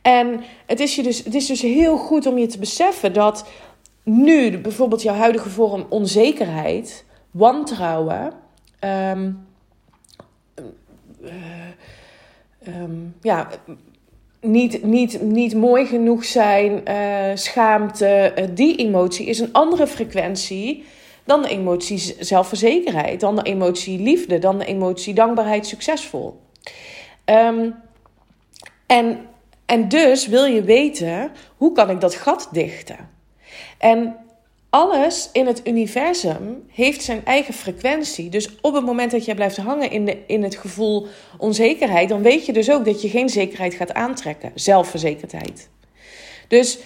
En 0.01 0.43
het 0.65 0.79
is, 0.79 0.95
je 0.95 1.03
dus, 1.03 1.23
het 1.23 1.35
is 1.35 1.45
dus 1.45 1.61
heel 1.61 1.97
goed 1.97 2.25
om 2.25 2.37
je 2.37 2.47
te 2.47 2.59
beseffen 2.59 3.13
dat 3.13 3.45
nu 4.03 4.57
bijvoorbeeld 4.57 5.01
jouw 5.01 5.15
huidige 5.15 5.49
vorm 5.49 5.85
onzekerheid, 5.89 7.05
wantrouwen, 7.31 8.33
ehm, 8.79 9.31
eh, 11.23 11.33
ehm, 12.63 12.91
ja, 13.21 13.49
niet, 14.47 14.83
niet, 14.83 15.21
niet 15.21 15.55
mooi 15.55 15.85
genoeg 15.85 16.25
zijn, 16.25 16.81
uh, 16.87 17.35
schaamte, 17.35 18.33
uh, 18.37 18.45
die 18.51 18.75
emotie 18.75 19.25
is 19.25 19.39
een 19.39 19.53
andere 19.53 19.87
frequentie 19.87 20.85
dan 21.23 21.41
de 21.41 21.49
emotie 21.49 22.15
zelfverzekerheid, 22.19 23.19
dan 23.19 23.35
de 23.35 23.41
emotie 23.41 23.99
liefde, 23.99 24.39
dan 24.39 24.57
de 24.57 24.65
emotie 24.65 25.13
dankbaarheid, 25.13 25.67
succesvol. 25.67 26.39
Um, 27.25 27.75
en, 28.85 29.19
en 29.65 29.87
dus 29.87 30.27
wil 30.27 30.45
je 30.45 30.63
weten, 30.63 31.31
hoe 31.57 31.71
kan 31.71 31.89
ik 31.89 32.01
dat 32.01 32.15
gat 32.15 32.49
dichten? 32.51 33.09
En 33.77 34.15
alles 34.69 35.29
in 35.31 35.47
het 35.47 35.61
universum 35.67 36.63
heeft 36.71 37.03
zijn 37.03 37.25
eigen 37.25 37.53
frequentie. 37.53 38.29
Dus 38.29 38.49
op 38.61 38.73
het 38.73 38.85
moment 38.85 39.11
dat 39.11 39.25
jij 39.25 39.35
blijft 39.35 39.57
hangen 39.57 39.91
in, 39.91 40.05
de, 40.05 40.17
in 40.27 40.43
het 40.43 40.55
gevoel 40.55 41.07
onzekerheid, 41.37 42.09
dan 42.09 42.21
weet 42.21 42.45
je 42.45 42.53
dus 42.53 42.71
ook 42.71 42.85
dat 42.85 43.01
je 43.01 43.09
geen 43.09 43.29
zekerheid 43.29 43.73
gaat 43.73 43.93
aantrekken. 43.93 44.51
Zelfverzekerdheid. 44.55 45.69
Dus 46.47 46.79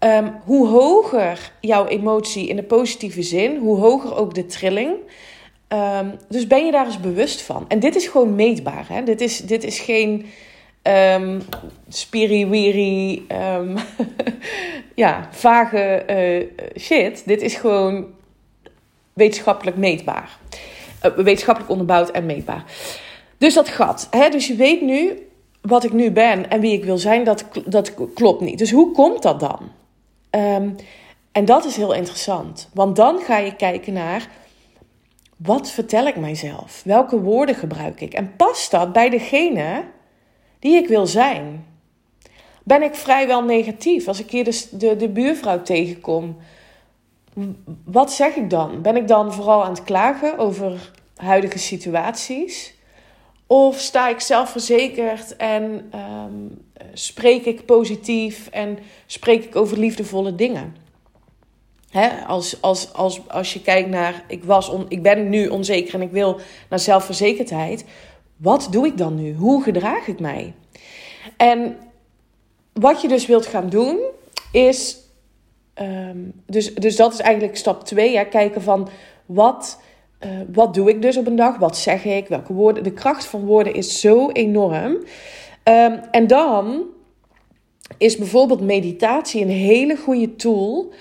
um, 0.00 0.40
hoe 0.44 0.68
hoger 0.68 1.52
jouw 1.60 1.86
emotie 1.86 2.48
in 2.48 2.56
de 2.56 2.62
positieve 2.62 3.22
zin, 3.22 3.56
hoe 3.56 3.78
hoger 3.78 4.16
ook 4.16 4.34
de 4.34 4.46
trilling. 4.46 4.96
Um, 5.68 6.12
dus 6.28 6.46
ben 6.46 6.64
je 6.64 6.72
daar 6.72 6.86
eens 6.86 7.00
bewust 7.00 7.42
van. 7.42 7.64
En 7.68 7.78
dit 7.78 7.96
is 7.96 8.06
gewoon 8.06 8.34
meetbaar. 8.34 8.86
Hè? 8.88 9.02
Dit, 9.02 9.20
is, 9.20 9.38
dit 9.38 9.64
is 9.64 9.78
geen 9.78 10.26
um, 10.88 11.42
spiriwiri, 11.88 13.26
um, 13.58 13.76
ja, 15.04 15.28
vage 15.30 16.04
uh, 16.10 16.66
shit. 16.80 17.22
Dit 17.26 17.42
is 17.42 17.54
gewoon 17.54 18.06
wetenschappelijk 19.12 19.76
meetbaar. 19.76 20.38
Uh, 21.02 21.12
wetenschappelijk 21.12 21.72
onderbouwd 21.72 22.10
en 22.10 22.26
meetbaar. 22.26 22.64
Dus 23.38 23.54
dat 23.54 23.68
gat. 23.68 24.06
Hè? 24.10 24.28
Dus 24.28 24.46
je 24.46 24.54
weet 24.54 24.80
nu 24.80 25.28
wat 25.60 25.84
ik 25.84 25.92
nu 25.92 26.10
ben 26.10 26.50
en 26.50 26.60
wie 26.60 26.72
ik 26.72 26.84
wil 26.84 26.98
zijn, 26.98 27.24
dat, 27.24 27.44
dat 27.66 27.94
klopt 28.14 28.40
niet. 28.40 28.58
Dus 28.58 28.70
hoe 28.70 28.92
komt 28.92 29.22
dat 29.22 29.40
dan? 29.40 29.60
Um, 30.30 30.76
en 31.32 31.44
dat 31.44 31.64
is 31.64 31.76
heel 31.76 31.94
interessant. 31.94 32.68
Want 32.74 32.96
dan 32.96 33.20
ga 33.20 33.38
je 33.38 33.56
kijken 33.56 33.92
naar... 33.92 34.28
Wat 35.36 35.70
vertel 35.70 36.06
ik 36.06 36.16
mijzelf? 36.16 36.82
Welke 36.84 37.20
woorden 37.20 37.54
gebruik 37.54 38.00
ik? 38.00 38.14
En 38.14 38.36
past 38.36 38.70
dat 38.70 38.92
bij 38.92 39.10
degene 39.10 39.84
die 40.64 40.76
ik 40.76 40.88
wil 40.88 41.06
zijn? 41.06 41.66
Ben 42.62 42.82
ik 42.82 42.94
vrijwel 42.94 43.42
negatief 43.42 44.08
als 44.08 44.20
ik 44.20 44.30
hier 44.30 44.44
de, 44.44 44.96
de, 44.96 45.08
buurvrouw 45.08 45.62
tegenkom? 45.62 46.36
Wat 47.84 48.12
zeg 48.12 48.34
ik 48.34 48.50
dan? 48.50 48.82
Ben 48.82 48.96
ik 48.96 49.08
dan 49.08 49.32
vooral 49.32 49.64
aan 49.64 49.70
het 49.70 49.84
klagen 49.84 50.38
over 50.38 50.90
huidige 51.16 51.58
situaties? 51.58 52.74
Of 53.46 53.78
sta 53.78 54.08
ik 54.08 54.20
zelfverzekerd 54.20 55.36
en 55.36 55.90
um, 55.94 56.64
spreek 56.92 57.44
ik 57.44 57.64
positief 57.64 58.48
en 58.48 58.78
spreek 59.06 59.44
ik 59.44 59.56
over 59.56 59.78
liefdevolle 59.78 60.34
dingen? 60.34 60.76
Als, 62.26 62.62
als, 62.62 62.92
als, 62.92 63.28
als 63.28 63.52
je 63.52 63.62
kijkt 63.62 63.88
naar, 63.88 64.24
ik, 64.28 64.44
was 64.44 64.68
on, 64.68 64.86
ik 64.88 65.02
ben 65.02 65.28
nu 65.28 65.48
onzeker 65.48 65.94
en 65.94 66.02
ik 66.02 66.10
wil 66.10 66.40
naar 66.68 66.78
zelfverzekerdheid. 66.78 67.84
Wat 68.36 68.68
doe 68.70 68.86
ik 68.86 68.98
dan 68.98 69.14
nu? 69.14 69.34
Hoe 69.34 69.62
gedraag 69.62 70.06
ik 70.06 70.20
mij? 70.20 70.54
En 71.36 71.76
wat 72.72 73.00
je 73.00 73.08
dus 73.08 73.26
wilt 73.26 73.46
gaan 73.46 73.68
doen, 73.68 73.98
is. 74.52 74.98
Um, 75.80 76.32
dus, 76.46 76.74
dus 76.74 76.96
dat 76.96 77.12
is 77.12 77.20
eigenlijk 77.20 77.56
stap 77.56 77.84
2. 77.84 78.28
Kijken 78.28 78.62
van 78.62 78.88
wat, 79.26 79.80
uh, 80.20 80.30
wat 80.52 80.74
doe 80.74 80.88
ik 80.88 81.02
dus 81.02 81.16
op 81.16 81.26
een 81.26 81.36
dag? 81.36 81.58
Wat 81.58 81.76
zeg 81.76 82.04
ik? 82.04 82.28
Welke 82.28 82.52
woorden? 82.52 82.82
De 82.82 82.92
kracht 82.92 83.24
van 83.24 83.44
woorden 83.44 83.74
is 83.74 84.00
zo 84.00 84.30
enorm. 84.30 84.92
Um, 85.64 86.00
en 86.10 86.26
dan 86.26 86.82
is 87.98 88.16
bijvoorbeeld 88.16 88.60
meditatie 88.60 89.42
een 89.42 89.48
hele 89.48 89.96
goede 89.96 90.36
tool 90.36 90.92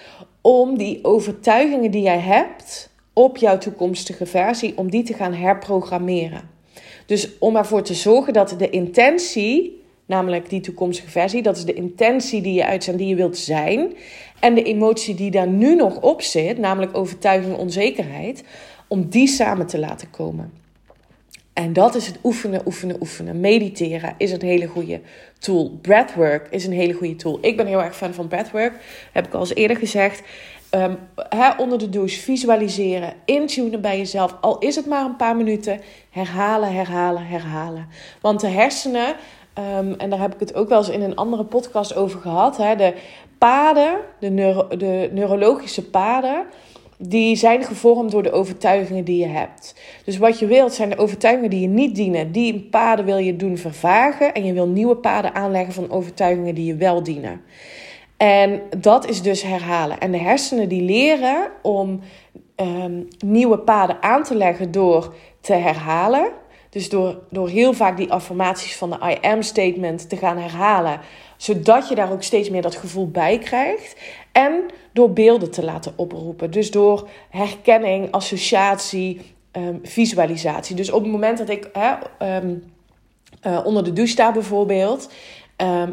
om 0.41 0.77
die 0.77 1.03
overtuigingen 1.03 1.91
die 1.91 2.01
jij 2.01 2.19
hebt 2.19 2.89
op 3.13 3.37
jouw 3.37 3.57
toekomstige 3.57 4.25
versie, 4.25 4.77
om 4.77 4.89
die 4.89 5.03
te 5.03 5.13
gaan 5.13 5.33
herprogrammeren. 5.33 6.52
Dus 7.05 7.29
om 7.39 7.55
ervoor 7.55 7.81
te 7.81 7.93
zorgen 7.93 8.33
dat 8.33 8.55
de 8.57 8.69
intentie, 8.69 9.81
namelijk 10.05 10.49
die 10.49 10.61
toekomstige 10.61 11.09
versie, 11.09 11.41
dat 11.41 11.57
is 11.57 11.65
de 11.65 11.73
intentie 11.73 12.41
die 12.41 12.53
je 12.53 12.65
uitzendt, 12.65 12.99
die 12.99 13.09
je 13.09 13.15
wilt 13.15 13.37
zijn, 13.37 13.93
en 14.39 14.53
de 14.53 14.63
emotie 14.63 15.15
die 15.15 15.31
daar 15.31 15.47
nu 15.47 15.75
nog 15.75 16.01
op 16.01 16.21
zit, 16.21 16.57
namelijk 16.57 16.97
overtuiging, 16.97 17.55
onzekerheid, 17.55 18.43
om 18.87 19.09
die 19.09 19.27
samen 19.27 19.67
te 19.67 19.79
laten 19.79 20.09
komen. 20.09 20.61
En 21.53 21.73
dat 21.73 21.95
is 21.95 22.07
het 22.07 22.17
oefenen, 22.23 22.61
oefenen, 22.65 22.95
oefenen. 22.99 23.39
Mediteren 23.39 24.15
is 24.17 24.31
een 24.31 24.41
hele 24.41 24.67
goede 24.67 25.01
tool. 25.39 25.77
Breathwork 25.81 26.47
is 26.49 26.65
een 26.65 26.73
hele 26.73 26.93
goede 26.93 27.15
tool. 27.15 27.37
Ik 27.41 27.57
ben 27.57 27.67
heel 27.67 27.83
erg 27.83 27.95
fan 27.95 28.13
van 28.13 28.27
breathwork. 28.27 28.73
Heb 29.11 29.27
ik 29.27 29.33
al 29.33 29.39
eens 29.39 29.55
eerder 29.55 29.77
gezegd. 29.77 30.21
Um, 30.71 30.97
onder 31.57 31.79
de 31.79 31.89
douche 31.89 32.19
visualiseren, 32.19 33.13
intunen 33.25 33.81
bij 33.81 33.97
jezelf. 33.97 34.35
Al 34.41 34.57
is 34.57 34.75
het 34.75 34.85
maar 34.85 35.05
een 35.05 35.15
paar 35.15 35.35
minuten. 35.35 35.79
Herhalen, 36.13 36.73
herhalen, 36.73 37.25
herhalen. 37.25 37.87
Want 38.21 38.39
de 38.39 38.47
hersenen, 38.47 39.15
um, 39.77 39.93
en 39.93 40.09
daar 40.09 40.19
heb 40.19 40.33
ik 40.33 40.39
het 40.39 40.55
ook 40.55 40.69
wel 40.69 40.77
eens 40.77 40.89
in 40.89 41.01
een 41.01 41.15
andere 41.15 41.43
podcast 41.43 41.95
over 41.95 42.19
gehad. 42.19 42.57
Hè, 42.57 42.75
de 42.75 42.93
paden, 43.37 43.95
de, 44.19 44.65
de 44.77 45.09
neurologische 45.11 45.89
paden 45.89 46.45
die 46.97 47.35
zijn 47.35 47.63
gevormd 47.63 48.11
door 48.11 48.23
de 48.23 48.31
overtuigingen 48.31 49.03
die 49.03 49.19
je 49.19 49.27
hebt. 49.27 49.75
Dus 50.05 50.17
wat 50.17 50.39
je 50.39 50.45
wilt 50.45 50.73
zijn 50.73 50.89
de 50.89 50.97
overtuigingen 50.97 51.49
die 51.49 51.61
je 51.61 51.67
niet 51.67 51.95
dienen. 51.95 52.31
Die 52.31 52.59
paden 52.59 53.05
wil 53.05 53.17
je 53.17 53.35
doen 53.35 53.57
vervagen 53.57 54.33
en 54.33 54.45
je 54.45 54.53
wil 54.53 54.67
nieuwe 54.67 54.95
paden 54.95 55.35
aanleggen 55.35 55.73
van 55.73 55.91
overtuigingen 55.91 56.55
die 56.55 56.65
je 56.65 56.75
wel 56.75 57.03
dienen. 57.03 57.41
En 58.17 58.61
dat 58.77 59.09
is 59.09 59.21
dus 59.21 59.41
herhalen. 59.41 59.99
En 59.99 60.11
de 60.11 60.17
hersenen 60.17 60.69
die 60.69 60.81
leren 60.81 61.51
om 61.61 61.99
um, 62.55 63.07
nieuwe 63.25 63.57
paden 63.57 64.03
aan 64.03 64.23
te 64.23 64.35
leggen 64.35 64.71
door 64.71 65.13
te 65.41 65.53
herhalen. 65.53 66.31
Dus 66.69 66.89
door, 66.89 67.19
door 67.29 67.49
heel 67.49 67.73
vaak 67.73 67.97
die 67.97 68.11
affirmaties 68.11 68.75
van 68.75 68.89
de 68.89 68.97
I 69.03 69.27
am 69.27 69.41
statement 69.41 70.09
te 70.09 70.17
gaan 70.17 70.37
herhalen. 70.37 70.99
Zodat 71.37 71.89
je 71.89 71.95
daar 71.95 72.11
ook 72.11 72.23
steeds 72.23 72.49
meer 72.49 72.61
dat 72.61 72.75
gevoel 72.75 73.11
bij 73.11 73.37
krijgt. 73.37 73.95
En 74.31 74.53
door 74.93 75.13
beelden 75.13 75.51
te 75.51 75.63
laten 75.63 75.93
oproepen. 75.95 76.51
Dus 76.51 76.71
door 76.71 77.09
herkenning, 77.29 78.11
associatie, 78.11 79.21
um, 79.51 79.79
visualisatie. 79.83 80.75
Dus 80.75 80.91
op 80.91 81.03
het 81.03 81.11
moment 81.11 81.37
dat 81.37 81.49
ik 81.49 81.69
hè, 81.73 81.93
um, 82.37 82.63
uh, 83.47 83.65
onder 83.65 83.83
de 83.83 83.93
douche 83.93 84.11
sta 84.11 84.31
bijvoorbeeld. 84.31 85.11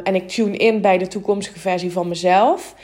En 0.05 0.14
ik 0.14 0.29
tune 0.29 0.57
in 0.57 0.81
bij 0.81 0.99
de 0.99 1.07
toekomstige 1.07 1.59
versie 1.59 1.93
van 1.93 2.09
mezelf. 2.09 2.75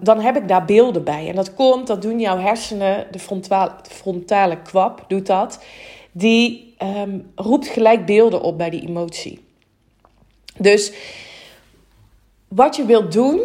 Dan 0.00 0.20
heb 0.20 0.36
ik 0.36 0.48
daar 0.48 0.64
beelden 0.64 1.04
bij. 1.04 1.28
En 1.28 1.34
dat 1.34 1.54
komt, 1.54 1.86
dat 1.86 2.02
doen 2.02 2.20
jouw 2.20 2.38
hersenen, 2.38 3.06
de 3.10 3.18
frontale, 3.18 3.72
frontale 3.82 4.62
kwap 4.62 5.04
doet 5.08 5.26
dat. 5.26 5.64
Die 6.12 6.74
roept 7.34 7.66
gelijk 7.66 8.06
beelden 8.06 8.42
op 8.42 8.58
bij 8.58 8.70
die 8.70 8.88
emotie. 8.88 9.44
Dus 10.58 10.92
wat 12.48 12.76
je 12.76 12.84
wilt 12.84 13.12
doen 13.12 13.40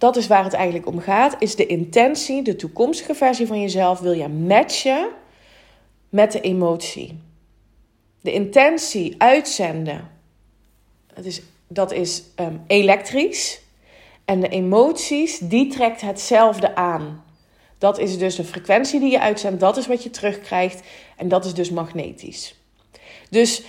dat 0.00 0.16
is 0.16 0.26
waar 0.26 0.44
het 0.44 0.52
eigenlijk 0.52 0.86
om 0.86 1.00
gaat, 1.00 1.36
is 1.38 1.56
de 1.56 1.66
intentie, 1.66 2.42
de 2.42 2.56
toekomstige 2.56 3.14
versie 3.14 3.46
van 3.46 3.60
jezelf 3.60 3.98
wil 3.98 4.12
je 4.12 4.28
matchen 4.28 5.08
met 6.08 6.32
de 6.32 6.40
emotie. 6.40 7.18
De 8.20 8.32
intentie 8.32 9.14
uitzenden, 9.18 10.10
dat 11.14 11.24
is, 11.24 11.42
dat 11.68 11.92
is 11.92 12.22
um, 12.36 12.62
elektrisch. 12.66 13.60
En 14.30 14.40
de 14.40 14.48
emoties, 14.48 15.38
die 15.38 15.66
trekt 15.66 16.00
hetzelfde 16.00 16.74
aan. 16.74 17.24
Dat 17.78 17.98
is 17.98 18.18
dus 18.18 18.34
de 18.34 18.44
frequentie 18.44 19.00
die 19.00 19.10
je 19.10 19.20
uitzendt, 19.20 19.60
dat 19.60 19.76
is 19.76 19.86
wat 19.86 20.02
je 20.02 20.10
terugkrijgt. 20.10 20.82
En 21.16 21.28
dat 21.28 21.44
is 21.44 21.54
dus 21.54 21.70
magnetisch. 21.70 22.54
Dus 23.30 23.62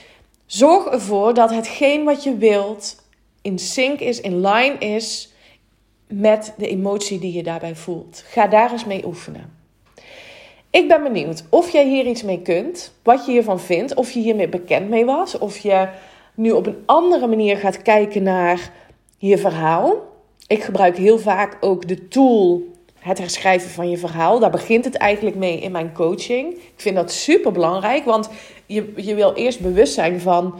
zorg 0.46 0.86
ervoor 0.86 1.34
dat 1.34 1.50
hetgeen 1.50 2.04
wat 2.04 2.24
je 2.24 2.38
wilt 2.38 3.06
in 3.42 3.60
sync 3.60 4.00
is, 4.00 4.22
in 4.22 4.42
line 4.48 4.78
is 4.78 5.34
met 6.08 6.54
de 6.58 6.68
emotie 6.68 7.20
die 7.20 7.34
je 7.34 7.44
daarbij 7.44 7.76
voelt. 7.76 8.24
Ga 8.28 8.48
daar 8.48 8.72
eens 8.72 8.86
mee 8.86 9.06
oefenen. 9.06 9.58
Ik 10.70 10.88
ben 10.88 11.04
benieuwd 11.04 11.44
of 11.50 11.70
jij 11.70 11.88
hier 11.88 12.06
iets 12.06 12.24
mee 12.24 12.42
kunt, 12.42 12.94
wat 13.04 13.26
je 13.26 13.32
hiervan 13.32 13.60
vindt, 13.60 13.94
of 13.94 14.12
je 14.12 14.20
hiermee 14.20 14.50
bekend 14.50 14.90
mee 14.90 15.06
was, 15.06 15.38
of 15.38 15.58
je 15.58 15.88
nu 16.36 16.52
op 16.52 16.66
een 16.66 16.84
andere 16.86 17.28
manier 17.28 17.58
gaat 17.58 17.82
kijken 17.82 18.24
naar 18.24 18.72
je 19.18 19.38
verhaal. 19.38 20.10
Ik 20.52 20.64
gebruik 20.64 20.98
heel 20.98 21.20
vaak 21.20 21.58
ook 21.60 21.88
de 21.88 22.08
tool 22.08 22.64
het 23.00 23.18
herschrijven 23.18 23.70
van 23.70 23.90
je 23.90 23.98
verhaal. 23.98 24.40
Daar 24.40 24.50
begint 24.50 24.86
het 24.86 24.96
eigenlijk 24.96 25.36
mee 25.36 25.60
in 25.60 25.72
mijn 25.72 25.94
coaching. 25.94 26.54
Ik 26.54 26.74
vind 26.76 26.96
dat 26.96 27.12
super 27.12 27.52
belangrijk, 27.52 28.06
want 28.06 28.30
je, 28.66 28.94
je 28.96 29.16
wil 29.16 29.34
eerst 29.34 29.60
bewust 29.60 29.94
zijn 29.94 30.20
van 30.20 30.60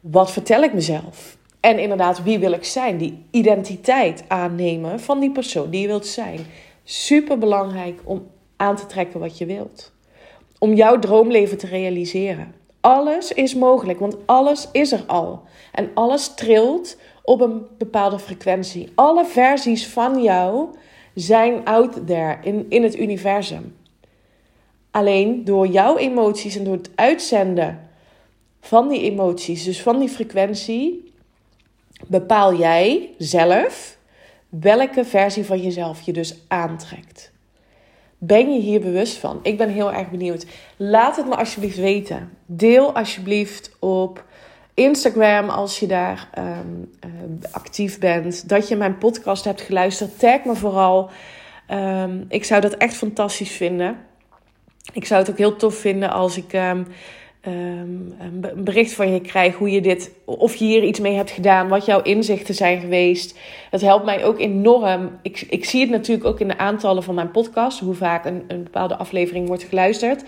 wat 0.00 0.32
vertel 0.32 0.62
ik 0.62 0.74
mezelf. 0.74 1.36
En 1.60 1.78
inderdaad, 1.78 2.22
wie 2.22 2.38
wil 2.38 2.52
ik 2.52 2.64
zijn? 2.64 2.96
Die 2.96 3.24
identiteit 3.30 4.24
aannemen 4.28 5.00
van 5.00 5.20
die 5.20 5.30
persoon 5.30 5.70
die 5.70 5.80
je 5.80 5.86
wilt 5.86 6.06
zijn. 6.06 6.46
super 6.84 7.38
belangrijk 7.38 8.00
om 8.04 8.26
aan 8.56 8.76
te 8.76 8.86
trekken 8.86 9.20
wat 9.20 9.38
je 9.38 9.46
wilt. 9.46 9.92
Om 10.58 10.74
jouw 10.74 10.98
droomleven 10.98 11.58
te 11.58 11.66
realiseren. 11.66 12.54
Alles 12.80 13.32
is 13.32 13.54
mogelijk, 13.54 13.98
want 13.98 14.16
alles 14.26 14.68
is 14.72 14.92
er 14.92 15.04
al. 15.06 15.42
En 15.72 15.90
alles 15.94 16.34
trilt 16.34 16.96
op 17.22 17.40
een 17.40 17.66
bepaalde 17.78 18.18
frequentie. 18.18 18.88
Alle 18.94 19.24
versies 19.24 19.86
van 19.86 20.22
jou 20.22 20.68
zijn 21.14 21.64
out 21.64 22.06
there 22.06 22.38
in, 22.42 22.66
in 22.68 22.82
het 22.82 22.98
universum. 22.98 23.76
Alleen 24.90 25.44
door 25.44 25.66
jouw 25.66 25.96
emoties 25.96 26.56
en 26.56 26.64
door 26.64 26.76
het 26.76 26.90
uitzenden 26.94 27.88
van 28.60 28.88
die 28.88 29.00
emoties, 29.00 29.64
dus 29.64 29.82
van 29.82 29.98
die 29.98 30.08
frequentie, 30.08 31.12
bepaal 32.06 32.54
jij 32.54 33.14
zelf 33.18 33.98
welke 34.48 35.04
versie 35.04 35.44
van 35.44 35.60
jezelf 35.60 36.00
je 36.00 36.12
dus 36.12 36.36
aantrekt. 36.48 37.32
Ben 38.18 38.52
je 38.52 38.60
hier 38.60 38.80
bewust 38.80 39.16
van? 39.16 39.40
Ik 39.42 39.58
ben 39.58 39.68
heel 39.68 39.92
erg 39.92 40.10
benieuwd. 40.10 40.46
Laat 40.76 41.16
het 41.16 41.26
me 41.26 41.36
alsjeblieft 41.36 41.76
weten. 41.76 42.30
Deel 42.46 42.94
alsjeblieft 42.94 43.76
op 43.78 44.24
Instagram 44.74 45.48
als 45.48 45.78
je 45.78 45.86
daar 45.86 46.28
ehm, 46.32 46.48
eh, 47.00 47.10
actief 47.50 47.98
bent. 47.98 48.48
Dat 48.48 48.68
je 48.68 48.76
mijn 48.76 48.98
podcast 48.98 49.44
hebt 49.44 49.60
geluisterd. 49.60 50.18
Tag 50.18 50.44
me 50.44 50.54
vooral. 50.54 51.10
Ehm, 51.66 52.24
ik 52.28 52.44
zou 52.44 52.60
dat 52.60 52.74
echt 52.74 52.94
fantastisch 52.94 53.52
vinden. 53.52 53.96
Ik 54.92 55.04
zou 55.04 55.20
het 55.20 55.30
ook 55.30 55.38
heel 55.38 55.56
tof 55.56 55.74
vinden 55.74 56.10
als 56.10 56.36
ik 56.36 56.52
ehm, 57.48 58.44
een 58.54 58.64
bericht 58.64 58.92
van 58.92 59.12
je 59.12 59.20
krijg 59.20 59.56
hoe 59.56 59.70
je 59.70 59.80
dit, 59.80 60.10
of 60.24 60.54
je 60.54 60.64
hier 60.64 60.82
iets 60.82 61.00
mee 61.00 61.14
hebt 61.14 61.30
gedaan, 61.30 61.68
wat 61.68 61.84
jouw 61.84 62.02
inzichten 62.02 62.54
zijn 62.54 62.80
geweest. 62.80 63.38
Dat 63.70 63.80
helpt 63.80 64.04
mij 64.04 64.24
ook 64.24 64.38
enorm. 64.38 65.18
Ik, 65.22 65.46
ik 65.50 65.64
zie 65.64 65.80
het 65.80 65.90
natuurlijk 65.90 66.26
ook 66.26 66.40
in 66.40 66.48
de 66.48 66.58
aantallen 66.58 67.02
van 67.02 67.14
mijn 67.14 67.30
podcast, 67.30 67.78
hoe 67.80 67.94
vaak 67.94 68.24
een, 68.24 68.44
een 68.48 68.62
bepaalde 68.62 68.96
aflevering 68.96 69.46
wordt 69.46 69.62
geluisterd. 69.62 70.24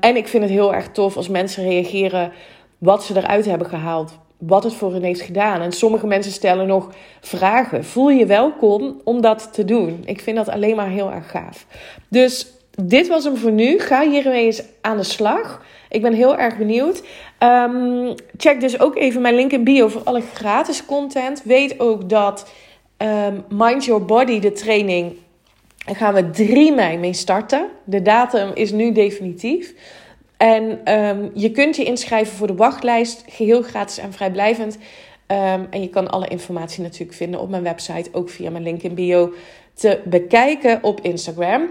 en 0.00 0.16
ik 0.16 0.28
vind 0.28 0.42
het 0.42 0.52
heel 0.52 0.74
erg 0.74 0.88
tof 0.88 1.16
als 1.16 1.28
mensen 1.28 1.64
reageren 1.64 2.32
wat 2.78 3.04
ze 3.04 3.16
eruit 3.16 3.44
hebben 3.44 3.68
gehaald. 3.68 4.18
Wat 4.38 4.64
het 4.64 4.74
voor 4.74 4.92
hen 4.92 5.02
heeft 5.02 5.20
gedaan. 5.20 5.60
En 5.60 5.72
sommige 5.72 6.06
mensen 6.06 6.32
stellen 6.32 6.66
nog 6.66 6.90
vragen. 7.20 7.84
Voel 7.84 8.10
je 8.10 8.26
welkom 8.26 9.00
om 9.04 9.20
dat 9.20 9.52
te 9.52 9.64
doen? 9.64 10.02
Ik 10.04 10.20
vind 10.20 10.36
dat 10.36 10.48
alleen 10.48 10.76
maar 10.76 10.88
heel 10.88 11.12
erg 11.12 11.30
gaaf. 11.30 11.66
Dus 12.08 12.46
dit 12.82 13.08
was 13.08 13.24
hem 13.24 13.36
voor 13.36 13.52
nu. 13.52 13.78
Ga 13.78 14.08
hiermee 14.08 14.44
eens 14.44 14.62
aan 14.80 14.96
de 14.96 15.02
slag. 15.02 15.64
Ik 15.88 16.02
ben 16.02 16.12
heel 16.12 16.36
erg 16.36 16.56
benieuwd. 16.56 17.02
Ehm, 17.38 18.14
check 18.36 18.60
dus 18.60 18.80
ook 18.80 18.96
even 18.96 19.20
mijn 19.20 19.34
link 19.34 19.52
in 19.52 19.64
bio 19.64 19.88
voor 19.88 20.02
alle 20.04 20.20
gratis 20.34 20.86
content. 20.86 21.42
Weet 21.42 21.80
ook 21.80 22.08
dat 22.08 22.50
ehm, 22.96 23.40
Mind 23.48 23.84
Your 23.84 24.04
Body, 24.04 24.40
de 24.40 24.52
training, 24.52 25.12
daar 25.86 25.96
gaan 25.96 26.14
we 26.14 26.30
3 26.30 26.72
mei 26.72 26.98
mee 26.98 27.12
starten. 27.12 27.68
De 27.84 28.02
datum 28.02 28.50
is 28.54 28.72
nu 28.72 28.92
definitief. 28.92 29.74
En 30.36 30.92
um, 30.94 31.30
je 31.34 31.50
kunt 31.50 31.76
je 31.76 31.84
inschrijven 31.84 32.36
voor 32.36 32.46
de 32.46 32.54
wachtlijst, 32.54 33.24
geheel 33.28 33.62
gratis 33.62 33.98
en 33.98 34.12
vrijblijvend. 34.12 34.78
En 35.70 35.82
je 35.82 35.88
kan 35.88 36.10
alle 36.10 36.28
informatie 36.28 36.82
natuurlijk 36.82 37.12
vinden 37.12 37.40
op 37.40 37.48
mijn 37.48 37.62
website, 37.62 38.08
ook 38.12 38.30
via 38.30 38.50
mijn 38.50 38.62
link 38.62 38.82
in 38.82 38.94
bio, 38.94 39.32
te 39.74 40.00
bekijken 40.04 40.82
op 40.82 41.00
Instagram. 41.00 41.68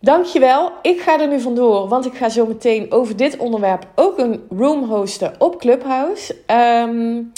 Dankjewel. 0.00 0.72
Ik 0.82 1.00
ga 1.00 1.20
er 1.20 1.28
nu 1.28 1.40
vandoor, 1.40 1.88
want 1.88 2.06
ik 2.06 2.14
ga 2.14 2.28
zo 2.28 2.46
meteen 2.46 2.92
over 2.92 3.16
dit 3.16 3.36
onderwerp 3.36 3.86
ook 3.94 4.18
een 4.18 4.46
room 4.50 4.84
hosten 4.84 5.34
op 5.38 5.58
Clubhouse. 5.58 6.36
Um, 6.86 7.32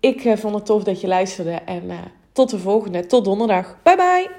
ik 0.00 0.24
uh, 0.24 0.36
vond 0.36 0.54
het 0.54 0.66
tof 0.66 0.82
dat 0.82 1.00
je 1.00 1.06
luisterde 1.06 1.50
en 1.50 1.84
uh, 1.84 1.94
tot 2.32 2.50
de 2.50 2.58
volgende, 2.58 3.06
tot 3.06 3.24
donderdag. 3.24 3.76
Bye 3.82 3.96
bye. 3.96 4.30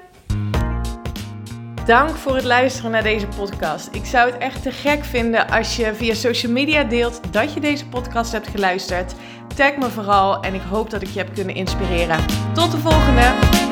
Dank 1.86 2.16
voor 2.16 2.34
het 2.34 2.44
luisteren 2.44 2.90
naar 2.90 3.02
deze 3.02 3.26
podcast. 3.26 3.88
Ik 3.92 4.04
zou 4.04 4.30
het 4.30 4.40
echt 4.40 4.62
te 4.62 4.70
gek 4.70 5.04
vinden 5.04 5.48
als 5.48 5.76
je 5.76 5.94
via 5.94 6.14
social 6.14 6.52
media 6.52 6.84
deelt 6.84 7.32
dat 7.32 7.52
je 7.52 7.60
deze 7.60 7.88
podcast 7.88 8.32
hebt 8.32 8.48
geluisterd. 8.48 9.14
Tag 9.56 9.76
me 9.76 9.90
vooral 9.90 10.42
en 10.42 10.54
ik 10.54 10.62
hoop 10.70 10.90
dat 10.90 11.02
ik 11.02 11.08
je 11.08 11.18
heb 11.18 11.34
kunnen 11.34 11.54
inspireren. 11.54 12.24
Tot 12.54 12.70
de 12.70 12.78
volgende! 12.78 13.69